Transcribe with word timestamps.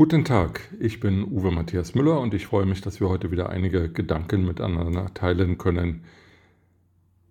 Guten 0.00 0.24
Tag, 0.24 0.62
ich 0.80 0.98
bin 0.98 1.24
Uwe 1.24 1.50
Matthias 1.50 1.94
Müller 1.94 2.20
und 2.20 2.32
ich 2.32 2.46
freue 2.46 2.64
mich, 2.64 2.80
dass 2.80 3.00
wir 3.00 3.10
heute 3.10 3.30
wieder 3.30 3.50
einige 3.50 3.90
Gedanken 3.90 4.46
miteinander 4.46 5.12
teilen 5.12 5.58
können. 5.58 6.04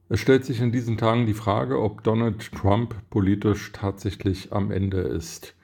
Es 0.08 0.20
stellt 0.20 0.46
sich 0.46 0.62
in 0.62 0.72
diesen 0.72 0.96
Tagen 0.96 1.26
die 1.26 1.34
Frage, 1.34 1.82
ob 1.82 2.04
Donald 2.04 2.52
Trump 2.52 2.94
politisch 3.10 3.72
tatsächlich 3.72 4.54
am 4.54 4.70
Ende 4.70 5.00
ist. 5.00 5.56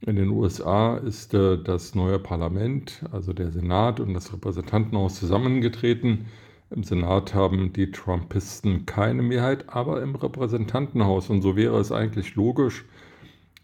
In 0.00 0.14
den 0.14 0.28
USA 0.28 0.98
ist 0.98 1.34
äh, 1.34 1.60
das 1.60 1.96
neue 1.96 2.20
Parlament, 2.20 3.04
also 3.10 3.32
der 3.32 3.50
Senat 3.50 3.98
und 3.98 4.14
das 4.14 4.32
Repräsentantenhaus 4.32 5.18
zusammengetreten. 5.18 6.26
Im 6.70 6.84
Senat 6.84 7.34
haben 7.34 7.72
die 7.72 7.90
Trumpisten 7.90 8.86
keine 8.86 9.22
Mehrheit, 9.22 9.64
aber 9.70 10.00
im 10.02 10.14
Repräsentantenhaus. 10.14 11.30
Und 11.30 11.42
so 11.42 11.56
wäre 11.56 11.80
es 11.80 11.90
eigentlich 11.90 12.36
logisch, 12.36 12.84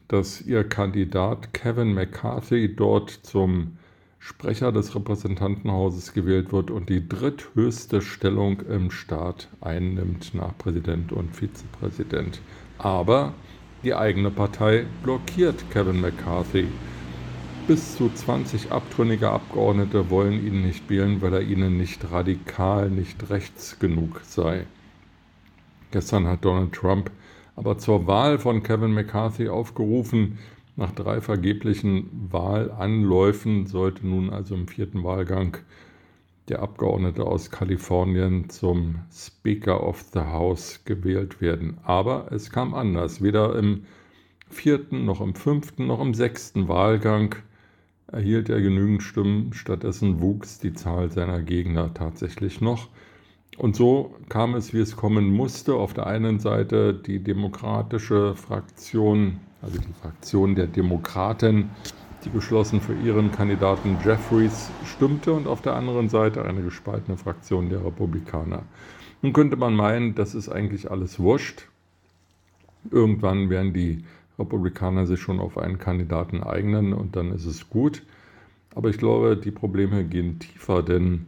dass 0.09 0.41
ihr 0.43 0.65
Kandidat 0.65 1.55
Kevin 1.55 1.95
McCarthy 1.95 2.75
dort 2.75 3.11
zum 3.11 3.79
Sprecher 4.19 4.73
des 4.73 4.95
Repräsentantenhauses 4.95 6.15
gewählt 6.15 6.51
wird 6.53 6.71
und 6.71 6.89
die 6.89 7.07
dritthöchste 7.07 8.01
Stellung 8.01 8.61
im 8.61 8.91
Staat 8.91 9.49
einnimmt 9.61 10.35
nach 10.35 10.57
Präsident 10.57 11.13
und 11.13 11.37
Vizepräsident. 11.37 12.41
Aber 12.79 13.35
die 13.83 13.95
eigene 13.95 14.31
Partei 14.31 14.87
blockiert 15.03 15.71
Kevin 15.71 16.01
McCarthy. 16.01 16.69
Bis 17.67 17.97
zu 17.97 18.11
20 18.11 18.73
abtrünnige 18.73 19.31
Abgeordnete 19.31 20.09
wollen 20.11 20.47
ihn 20.47 20.63
nicht 20.63 20.89
wählen, 20.89 21.21
weil 21.21 21.35
er 21.35 21.43
ihnen 21.43 21.77
nicht 21.77 22.11
radikal, 22.11 22.91
nicht 22.91 23.31
rechts 23.31 23.79
genug 23.79 24.21
sei. 24.25 24.67
Gestern 25.91 26.27
hat 26.27 26.45
Donald 26.45 26.73
Trump 26.73 27.11
aber 27.57 27.79
zur 27.79 28.07
Wahl 28.07 28.39
von 28.39 28.63
Kevin 28.63 28.93
McCarthy 28.93 29.49
aufgerufen. 29.49 30.39
Nach 30.77 30.91
drei 30.91 31.21
vergeblichen 31.21 32.29
Wahlanläufen 32.31 33.67
sollte 33.67 34.07
nun 34.07 34.31
also 34.31 34.55
im 34.55 34.67
vierten 34.67 35.05
Wahlgang 35.05 35.59
der 36.49 36.61
Abgeordnete 36.61 37.25
aus 37.25 37.51
Kalifornien 37.51 38.51
zum 38.51 38.97
Speaker 39.11 39.87
of 39.87 40.05
the 40.13 40.21
House 40.21 40.81
gewählt 40.85 41.41
werden. 41.41 41.79
Aber 41.85 42.31
es 42.33 42.51
kam 42.51 42.75
anders. 42.75 43.23
Weder 43.23 43.57
im 43.57 43.85
vierten, 44.51 45.05
noch 45.05 45.21
im 45.21 45.35
fünften, 45.35 45.87
noch 45.87 46.01
im 46.01 46.13
sechsten 46.13 46.69
Wahlgang 46.69 47.37
erhielt 48.09 48.49
er 48.49 48.61
genügend 48.61 49.03
Stimmen. 49.03 49.53
Stattdessen 49.55 50.21
wuchs 50.21 50.59
die 50.59 50.75
Zahl 50.75 51.11
seiner 51.11 51.41
Gegner 51.41 51.95
tatsächlich 51.95 52.61
noch. 52.61 52.89
Und 53.57 53.77
so 53.77 54.15
kam 54.29 54.55
es, 54.55 54.75
wie 54.75 54.81
es 54.81 54.97
kommen 54.97 55.31
musste. 55.31 55.75
Auf 55.75 55.95
der 55.95 56.07
einen 56.07 56.41
Seite 56.41 56.93
die 56.95 57.21
demokratische 57.21 58.35
Fraktion, 58.35 59.39
also 59.63 59.79
die 59.79 59.93
Fraktion 60.01 60.55
der 60.55 60.67
Demokraten, 60.67 61.71
die 62.25 62.31
geschlossen 62.31 62.81
für 62.81 62.95
ihren 62.95 63.31
Kandidaten 63.31 63.99
Jeffries 64.05 64.71
stimmte 64.85 65.33
und 65.33 65.47
auf 65.47 65.63
der 65.63 65.75
anderen 65.75 66.09
Seite 66.09 66.45
eine 66.45 66.63
gespaltene 66.63 67.17
Fraktion 67.17 67.69
der 67.69 67.85
Republikaner. 67.85 68.63
Nun 69.23 69.33
könnte 69.33 69.57
man 69.57 69.75
meinen, 69.75 70.15
das 70.15 70.35
ist 70.35 70.49
eigentlich 70.49 70.91
alles 70.91 71.19
wurscht. 71.21 71.69
Irgendwann 72.91 73.51
werden 73.51 73.73
die 73.73 74.05
Republikaner 74.39 75.07
sich 75.07 75.21
schon 75.21 75.39
auf 75.39 75.59
einen 75.59 75.79
Kandidaten 75.79 76.43
eignen 76.43 76.93
und 76.93 77.15
dann 77.17 77.33
ist 77.33 77.47
es 77.47 77.71
gut. 77.71 78.03
Aber 78.75 78.91
ich 78.91 78.99
glaube, 78.99 79.37
die 79.37 79.53
Probleme 79.53 80.05
gehen 80.05 80.41
tiefer, 80.41 80.83
denn 80.83 81.27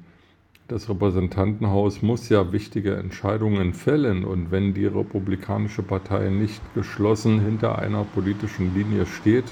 das 0.69 0.89
Repräsentantenhaus 0.89 2.03
muss 2.03 2.28
ja 2.28 2.50
wichtige 2.53 2.97
Entscheidungen 2.97 3.72
fällen 3.72 4.25
und 4.25 4.50
wenn 4.50 4.75
die 4.75 4.86
Republikanische 4.86 5.83
Partei 5.83 6.28
nicht 6.28 6.60
geschlossen 6.75 7.41
hinter 7.41 7.78
einer 7.78 8.03
politischen 8.03 8.75
Linie 8.75 9.06
steht, 9.06 9.44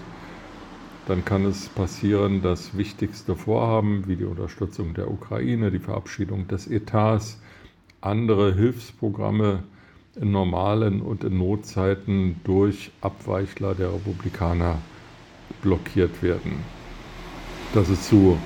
dann 1.06 1.25
kann 1.25 1.44
es 1.44 1.69
passieren, 1.69 2.42
dass 2.42 2.76
wichtigste 2.76 3.36
Vorhaben 3.36 4.08
wie 4.08 4.16
die 4.16 4.25
Unterstützung 4.25 4.94
der 4.94 5.10
Ukraine, 5.10 5.70
die 5.70 5.78
Verabschiedung 5.78 6.48
des 6.48 6.66
Etats, 6.66 7.41
andere 8.00 8.54
Hilfsprogramme 8.54 9.62
in 10.16 10.32
normalen 10.32 11.00
und 11.00 11.22
in 11.22 11.38
Notzeiten 11.38 12.41
durch 12.44 12.91
Abweichler 13.00 13.75
der 13.75 13.92
Republikaner 13.92 14.78
blockiert 15.62 16.22
werden. 16.22 16.52
Dass 17.72 17.88
es 17.88 18.08
zu 18.08 18.38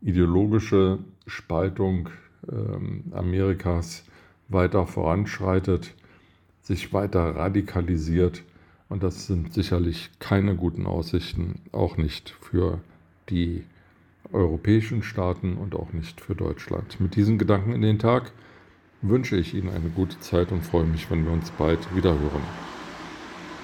ideologische 0.00 0.98
Spaltung 1.26 2.08
äh, 2.48 3.14
Amerikas 3.16 4.04
weiter 4.48 4.86
voranschreitet, 4.86 5.94
sich 6.62 6.92
weiter 6.92 7.36
radikalisiert 7.36 8.42
und 8.88 9.02
das 9.02 9.26
sind 9.26 9.54
sicherlich 9.54 10.10
keine 10.18 10.56
guten 10.56 10.86
Aussichten, 10.86 11.60
auch 11.72 11.96
nicht 11.96 12.30
für 12.30 12.80
die 13.28 13.64
europäischen 14.32 15.02
Staaten 15.02 15.56
und 15.56 15.74
auch 15.74 15.92
nicht 15.92 16.20
für 16.20 16.34
Deutschland. 16.34 17.00
Mit 17.00 17.16
diesen 17.16 17.38
Gedanken 17.38 17.72
in 17.72 17.82
den 17.82 17.98
Tag 17.98 18.32
wünsche 19.02 19.36
ich 19.36 19.54
Ihnen 19.54 19.70
eine 19.70 19.90
gute 19.90 20.18
Zeit 20.20 20.52
und 20.52 20.64
freue 20.64 20.84
mich, 20.84 21.10
wenn 21.10 21.24
wir 21.24 21.32
uns 21.32 21.50
bald 21.52 21.94
wieder 21.94 22.12
hören. 22.18 22.79